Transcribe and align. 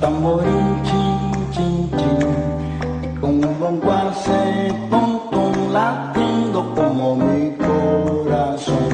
tamboril, 0.00 0.82
chin, 0.84 1.50
chin, 1.52 1.90
chin. 1.98 3.20
Con 3.20 3.44
un 3.44 3.58
bombo 3.60 3.92
se 4.24 4.72
pom, 4.90 5.20
pom, 5.30 5.72
latiendo 5.72 6.74
como 6.74 7.16
mi 7.16 7.52
corazón. 7.56 8.88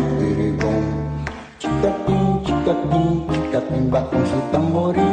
Chicapín, 1.59 2.43
chicapín, 2.45 3.27
chicapín, 3.31 3.91
va 3.93 4.09
con 4.11 4.27
su 4.27 4.41
tamboril. 4.51 5.04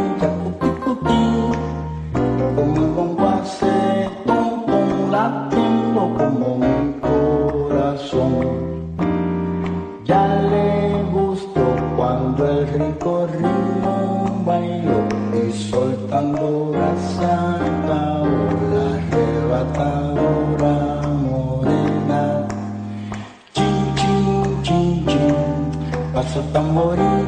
amores 26.62 27.21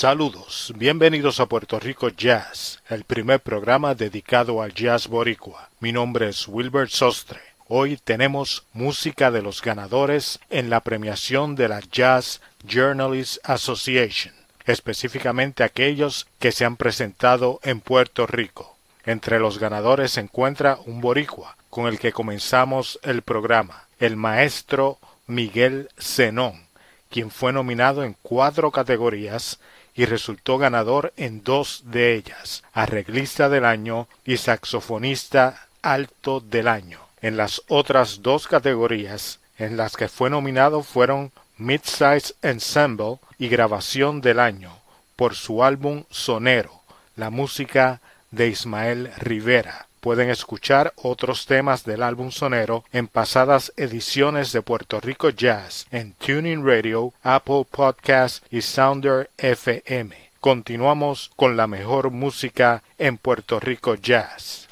Saludos, 0.00 0.72
bienvenidos 0.76 1.40
a 1.40 1.46
Puerto 1.46 1.78
Rico 1.78 2.08
Jazz, 2.08 2.82
el 2.88 3.04
primer 3.04 3.40
programa 3.40 3.94
dedicado 3.94 4.62
al 4.62 4.72
jazz 4.72 5.08
boricua. 5.08 5.68
Mi 5.78 5.92
nombre 5.92 6.30
es 6.30 6.48
Wilbert 6.48 6.88
Sostre. 6.88 7.38
Hoy 7.68 7.98
tenemos 8.02 8.64
música 8.72 9.30
de 9.30 9.42
los 9.42 9.60
ganadores 9.60 10.40
en 10.48 10.70
la 10.70 10.80
premiación 10.80 11.54
de 11.54 11.68
la 11.68 11.80
Jazz 11.80 12.40
Journalists 12.66 13.40
Association, 13.44 14.32
específicamente 14.64 15.64
aquellos 15.64 16.26
que 16.38 16.50
se 16.50 16.64
han 16.64 16.78
presentado 16.78 17.60
en 17.62 17.80
Puerto 17.82 18.26
Rico. 18.26 18.78
Entre 19.04 19.38
los 19.38 19.58
ganadores 19.58 20.12
se 20.12 20.20
encuentra 20.20 20.78
un 20.86 21.02
boricua, 21.02 21.58
con 21.68 21.86
el 21.86 21.98
que 21.98 22.12
comenzamos 22.12 22.98
el 23.02 23.20
programa, 23.20 23.86
el 23.98 24.16
maestro 24.16 24.98
Miguel 25.26 25.90
Zenón, 26.00 26.70
quien 27.10 27.30
fue 27.30 27.52
nominado 27.52 28.02
en 28.02 28.16
cuatro 28.22 28.70
categorías 28.70 29.60
y 30.00 30.06
resultó 30.06 30.56
ganador 30.56 31.12
en 31.18 31.44
dos 31.44 31.82
de 31.84 32.14
ellas, 32.14 32.62
arreglista 32.72 33.50
del 33.50 33.66
año 33.66 34.08
y 34.24 34.38
saxofonista 34.38 35.66
alto 35.82 36.40
del 36.40 36.68
año. 36.68 37.00
En 37.20 37.36
las 37.36 37.60
otras 37.68 38.22
dos 38.22 38.48
categorías 38.48 39.40
en 39.58 39.76
las 39.76 39.98
que 39.98 40.08
fue 40.08 40.30
nominado 40.30 40.82
fueron 40.82 41.32
Midsize 41.58 42.32
Ensemble 42.40 43.18
y 43.38 43.48
Grabación 43.48 44.22
del 44.22 44.40
año 44.40 44.72
por 45.16 45.34
su 45.34 45.62
álbum 45.62 46.04
Sonero, 46.08 46.80
la 47.14 47.28
música 47.28 48.00
de 48.30 48.48
Ismael 48.48 49.12
Rivera. 49.18 49.86
Pueden 50.00 50.30
escuchar 50.30 50.92
otros 50.96 51.46
temas 51.46 51.84
del 51.84 52.02
álbum 52.02 52.30
sonero 52.30 52.84
en 52.92 53.06
pasadas 53.06 53.72
ediciones 53.76 54.50
de 54.52 54.62
Puerto 54.62 54.98
Rico 55.00 55.28
Jazz 55.30 55.86
en 55.90 56.14
Tuning 56.14 56.64
Radio, 56.64 57.12
Apple 57.22 57.66
Podcast 57.70 58.44
y 58.50 58.62
Sounder 58.62 59.30
FM. 59.36 60.16
Continuamos 60.40 61.30
con 61.36 61.56
la 61.56 61.66
mejor 61.66 62.10
música 62.10 62.82
en 62.96 63.18
Puerto 63.18 63.60
Rico 63.60 63.94
Jazz. 63.94 64.68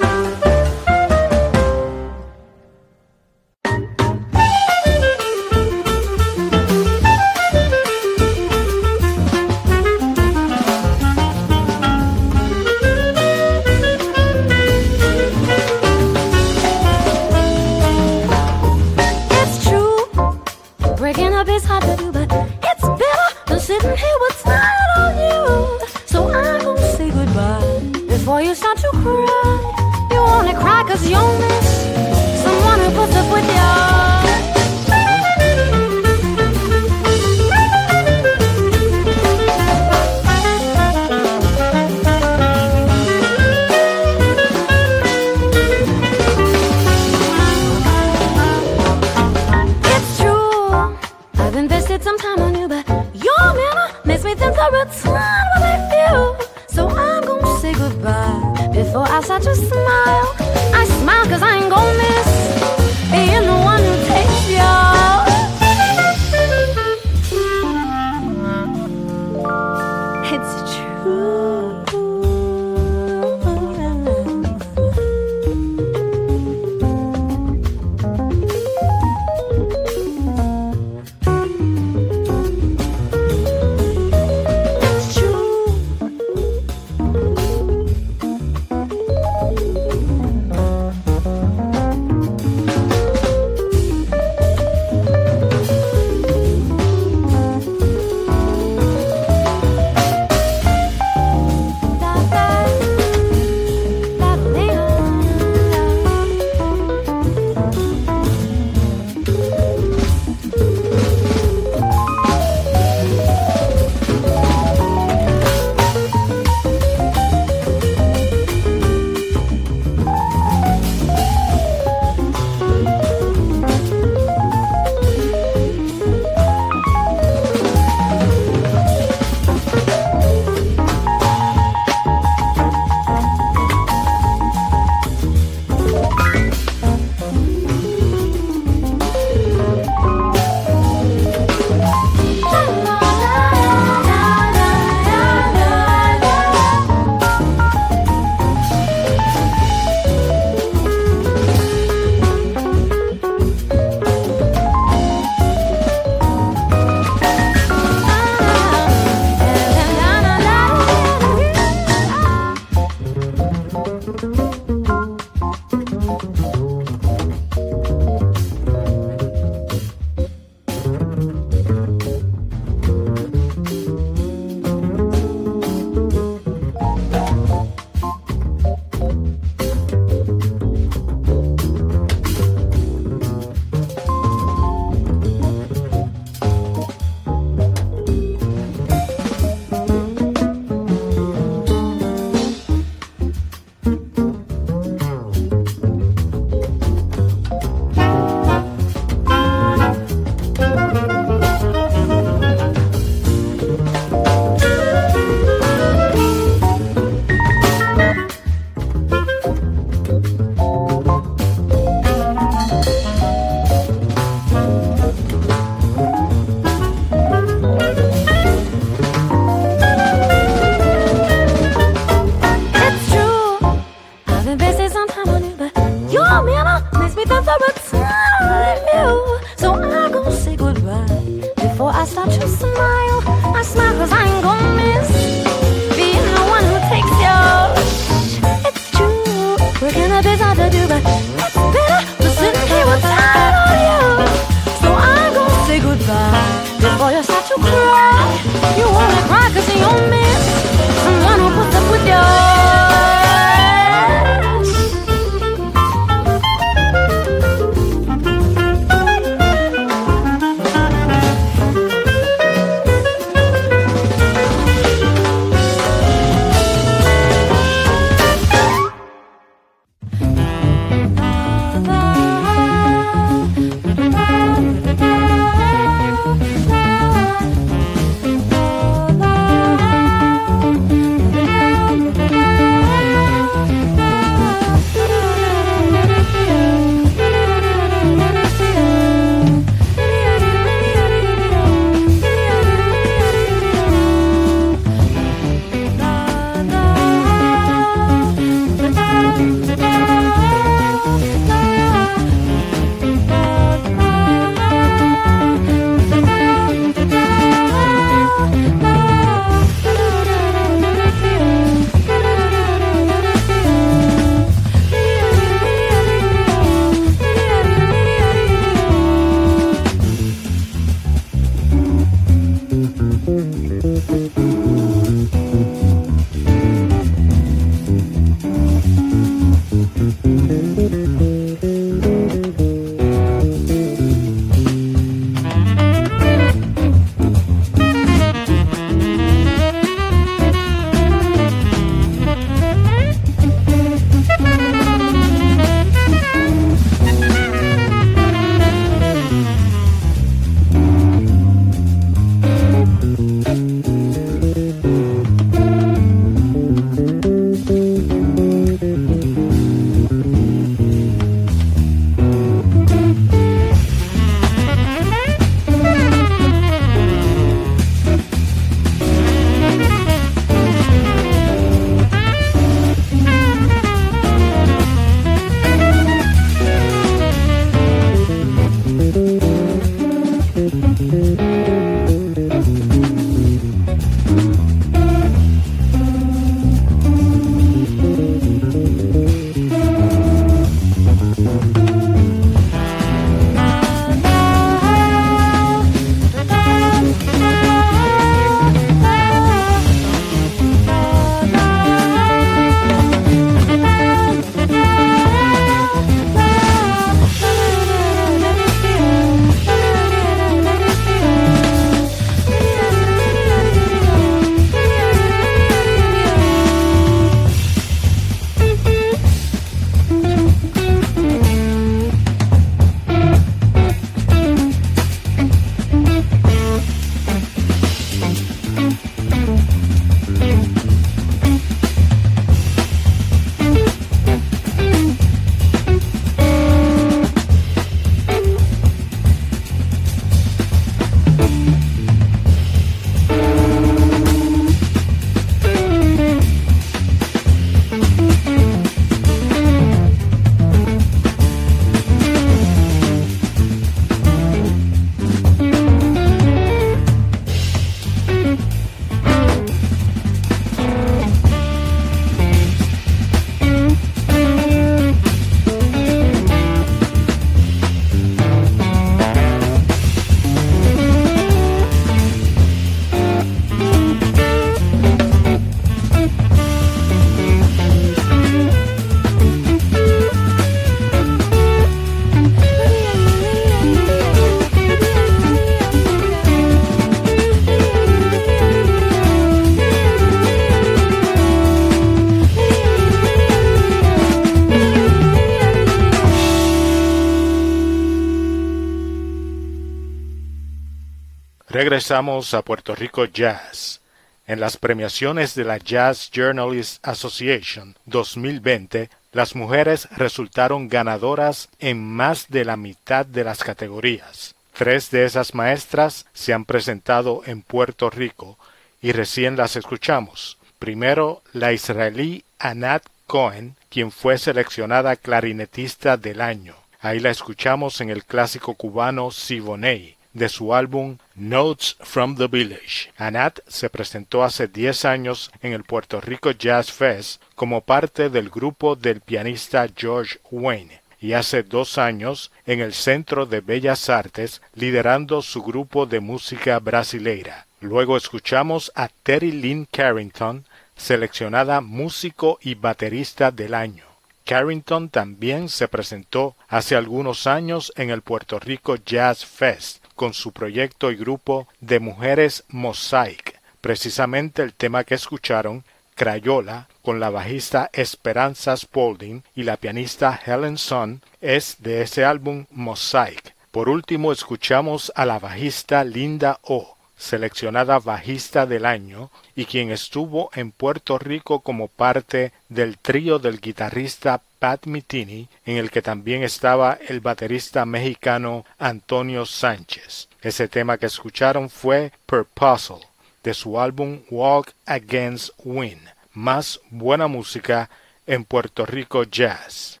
Regresamos 502.01 502.55
a 502.55 502.63
Puerto 502.63 502.95
Rico 502.95 503.25
Jazz. 503.25 504.01
En 504.47 504.59
las 504.59 504.75
premiaciones 504.75 505.53
de 505.53 505.65
la 505.65 505.77
Jazz 505.77 506.31
Journalists 506.31 506.99
Association 507.03 507.95
2020, 508.07 509.11
las 509.33 509.55
mujeres 509.55 510.09
resultaron 510.09 510.89
ganadoras 510.89 511.69
en 511.77 512.03
más 512.03 512.49
de 512.49 512.65
la 512.65 512.75
mitad 512.75 513.23
de 513.23 513.43
las 513.43 513.63
categorías. 513.63 514.55
Tres 514.73 515.11
de 515.11 515.25
esas 515.25 515.53
maestras 515.53 516.25
se 516.33 516.53
han 516.53 516.65
presentado 516.65 517.43
en 517.45 517.61
Puerto 517.61 518.09
Rico 518.09 518.57
y 518.99 519.11
recién 519.11 519.55
las 519.55 519.75
escuchamos. 519.75 520.57
Primero, 520.79 521.43
la 521.53 521.71
israelí 521.71 522.43
Anat 522.57 523.03
Cohen, 523.27 523.75
quien 523.89 524.11
fue 524.11 524.39
seleccionada 524.39 525.17
clarinetista 525.17 526.17
del 526.17 526.41
año. 526.41 526.73
Ahí 526.99 527.19
la 527.19 527.29
escuchamos 527.29 528.01
en 528.01 528.09
el 528.09 528.25
clásico 528.25 528.73
cubano 528.73 529.29
Siboney 529.29 530.17
de 530.33 530.49
su 530.49 530.73
álbum 530.73 531.17
Notes 531.35 531.97
from 531.99 532.35
the 532.37 532.47
Village. 532.47 533.11
Anat 533.17 533.59
se 533.67 533.89
presentó 533.89 534.43
hace 534.43 534.67
10 534.67 535.05
años 535.05 535.51
en 535.61 535.73
el 535.73 535.83
Puerto 535.83 536.21
Rico 536.21 536.51
Jazz 536.51 536.91
Fest 536.91 537.41
como 537.55 537.81
parte 537.81 538.29
del 538.29 538.49
grupo 538.49 538.95
del 538.95 539.21
pianista 539.21 539.87
George 539.95 540.39
Wayne 540.49 541.01
y 541.19 541.33
hace 541.33 541.63
dos 541.63 541.97
años 541.97 542.51
en 542.65 542.79
el 542.79 542.93
Centro 542.93 543.45
de 543.45 543.61
Bellas 543.61 544.09
Artes 544.09 544.61
liderando 544.73 545.41
su 545.41 545.61
grupo 545.61 546.05
de 546.05 546.19
música 546.19 546.79
brasileira. 546.79 547.67
Luego 547.79 548.17
escuchamos 548.17 548.91
a 548.95 549.09
Terry 549.23 549.51
Lynn 549.51 549.87
Carrington, 549.91 550.65
seleccionada 550.95 551.81
músico 551.81 552.57
y 552.61 552.75
baterista 552.75 553.51
del 553.51 553.73
año. 553.73 554.05
Carrington 554.45 555.09
también 555.09 555.69
se 555.69 555.87
presentó 555.87 556.55
hace 556.67 556.95
algunos 556.95 557.47
años 557.47 557.93
en 557.95 558.09
el 558.09 558.21
Puerto 558.21 558.59
Rico 558.59 558.95
Jazz 558.95 559.45
Fest 559.45 560.00
con 560.21 560.35
su 560.35 560.51
proyecto 560.51 561.09
y 561.09 561.15
grupo 561.15 561.67
de 561.79 561.99
mujeres 561.99 562.63
Mosaic. 562.67 563.59
Precisamente 563.81 564.61
el 564.61 564.71
tema 564.71 565.03
que 565.03 565.15
escucharon, 565.15 565.83
Crayola, 566.13 566.87
con 567.01 567.19
la 567.19 567.31
bajista 567.31 567.89
Esperanza 567.91 568.77
Spalding 568.77 569.41
y 569.55 569.63
la 569.63 569.77
pianista 569.77 570.39
Helen 570.45 570.77
Son, 570.77 571.23
es 571.41 571.77
de 571.79 572.03
ese 572.03 572.23
álbum 572.23 572.67
Mosaic. 572.69 573.55
Por 573.71 573.89
último 573.89 574.31
escuchamos 574.31 575.11
a 575.15 575.25
la 575.25 575.39
bajista 575.39 576.03
Linda 576.03 576.59
O, 576.61 576.95
seleccionada 577.21 577.99
bajista 577.99 578.65
del 578.65 578.85
año 578.85 579.29
y 579.55 579.65
quien 579.65 579.91
estuvo 579.91 580.49
en 580.55 580.71
Puerto 580.71 581.19
Rico 581.19 581.59
como 581.59 581.87
parte 581.87 582.51
del 582.67 582.97
trío 582.97 583.37
del 583.37 583.61
guitarrista 583.61 584.41
Pat 584.57 584.87
Mitini, 584.87 585.47
en 585.65 585.77
el 585.77 585.91
que 585.91 586.01
también 586.01 586.43
estaba 586.43 586.97
el 587.07 587.19
baterista 587.19 587.85
mexicano 587.85 588.65
Antonio 588.79 589.45
Sánchez. 589.45 590.29
Ese 590.41 590.67
tema 590.67 590.97
que 590.97 591.05
escucharon 591.05 591.69
fue 591.69 592.11
Purposeful, 592.25 593.05
de 593.43 593.53
su 593.53 593.79
álbum 593.79 594.21
Walk 594.31 594.73
Against 594.87 595.51
Wind. 595.63 596.01
Más 596.33 596.79
buena 596.89 597.27
música 597.27 597.89
en 598.25 598.45
Puerto 598.45 598.85
Rico 598.85 599.23
Jazz. 599.23 600.00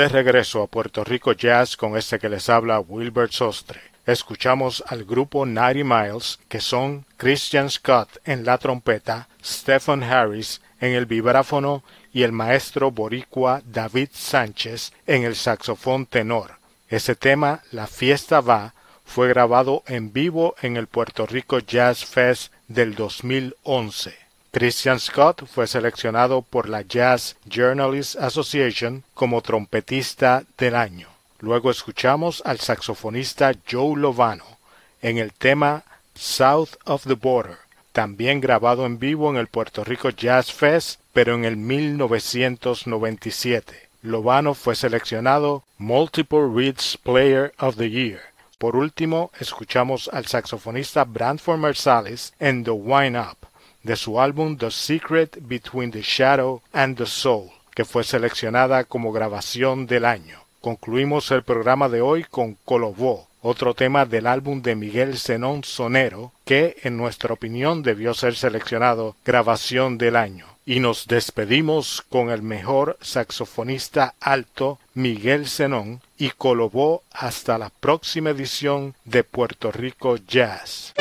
De 0.00 0.08
regreso 0.08 0.62
a 0.62 0.66
Puerto 0.66 1.04
Rico 1.04 1.32
Jazz 1.32 1.76
con 1.76 1.94
este 1.94 2.18
que 2.18 2.30
les 2.30 2.48
habla 2.48 2.80
Wilbert 2.80 3.32
Sostre. 3.32 3.82
Escuchamos 4.06 4.82
al 4.86 5.04
grupo 5.04 5.44
Ninety 5.44 5.84
Miles, 5.84 6.38
que 6.48 6.58
son 6.58 7.04
Christian 7.18 7.68
Scott 7.68 8.08
en 8.24 8.46
la 8.46 8.56
trompeta, 8.56 9.28
Stephen 9.44 10.02
Harris 10.02 10.62
en 10.80 10.94
el 10.94 11.04
vibráfono 11.04 11.84
y 12.14 12.22
el 12.22 12.32
maestro 12.32 12.90
boricua 12.90 13.60
David 13.66 14.08
Sánchez 14.14 14.94
en 15.06 15.24
el 15.24 15.36
saxofón 15.36 16.06
tenor. 16.06 16.52
Ese 16.88 17.14
tema, 17.14 17.60
La 17.70 17.86
fiesta 17.86 18.40
va, 18.40 18.72
fue 19.04 19.28
grabado 19.28 19.82
en 19.86 20.14
vivo 20.14 20.54
en 20.62 20.78
el 20.78 20.86
Puerto 20.86 21.26
Rico 21.26 21.58
Jazz 21.58 22.06
Fest 22.06 22.54
del 22.68 22.94
2011. 22.94 24.19
Christian 24.52 24.98
Scott 24.98 25.46
fue 25.46 25.68
seleccionado 25.68 26.42
por 26.42 26.68
la 26.68 26.82
Jazz 26.82 27.36
Journalists 27.46 28.16
Association 28.16 29.04
como 29.14 29.42
trompetista 29.42 30.42
del 30.58 30.74
año. 30.74 31.06
Luego 31.38 31.70
escuchamos 31.70 32.42
al 32.44 32.58
saxofonista 32.58 33.52
Joe 33.70 33.96
Lovano 33.96 34.58
en 35.02 35.18
el 35.18 35.32
tema 35.32 35.84
South 36.14 36.70
of 36.84 37.06
the 37.06 37.14
Border, 37.14 37.58
también 37.92 38.40
grabado 38.40 38.86
en 38.86 38.98
vivo 38.98 39.30
en 39.30 39.36
el 39.36 39.46
Puerto 39.46 39.84
Rico 39.84 40.10
Jazz 40.10 40.52
Fest, 40.52 41.00
pero 41.12 41.34
en 41.34 41.44
el 41.44 41.56
1997. 41.56 43.88
Lovano 44.02 44.54
fue 44.54 44.74
seleccionado 44.74 45.62
Multiple 45.78 46.48
Reeds 46.52 46.98
Player 47.02 47.52
of 47.58 47.76
the 47.76 47.88
Year. 47.88 48.18
Por 48.58 48.74
último, 48.74 49.30
escuchamos 49.38 50.10
al 50.12 50.26
saxofonista 50.26 51.04
Brantford 51.04 51.58
Marsalis 51.58 52.32
en 52.40 52.64
The 52.64 52.72
Wine 52.72 53.16
Up, 53.18 53.49
de 53.82 53.96
su 53.96 54.20
álbum 54.20 54.56
The 54.56 54.70
Secret 54.70 55.38
Between 55.40 55.90
the 55.90 56.02
Shadow 56.02 56.62
and 56.72 56.96
the 56.96 57.06
Soul, 57.06 57.50
que 57.74 57.84
fue 57.84 58.04
seleccionada 58.04 58.84
como 58.84 59.12
grabación 59.12 59.86
del 59.86 60.04
año. 60.04 60.40
Concluimos 60.60 61.30
el 61.30 61.42
programa 61.42 61.88
de 61.88 62.02
hoy 62.02 62.24
con 62.24 62.54
Colobó, 62.64 63.28
otro 63.42 63.74
tema 63.74 64.04
del 64.04 64.26
álbum 64.26 64.60
de 64.60 64.76
Miguel 64.76 65.18
Zenón 65.18 65.64
Sonero, 65.64 66.32
que 66.44 66.76
en 66.82 66.96
nuestra 66.96 67.32
opinión 67.32 67.82
debió 67.82 68.12
ser 68.12 68.36
seleccionado 68.36 69.16
grabación 69.24 69.96
del 69.96 70.16
año. 70.16 70.46
Y 70.66 70.80
nos 70.80 71.06
despedimos 71.06 72.02
con 72.08 72.30
el 72.30 72.42
mejor 72.42 72.98
saxofonista 73.00 74.14
alto, 74.20 74.78
Miguel 74.94 75.48
Zenón, 75.48 76.02
y 76.18 76.30
Colobó 76.30 77.02
hasta 77.12 77.56
la 77.56 77.70
próxima 77.70 78.30
edición 78.30 78.94
de 79.06 79.24
Puerto 79.24 79.72
Rico 79.72 80.16
Jazz. 80.16 80.92